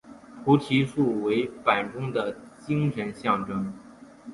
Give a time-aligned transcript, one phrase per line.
[0.43, 3.71] 菩提树为板中的精神象征。